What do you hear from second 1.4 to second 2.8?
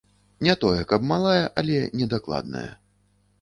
але не дакладная.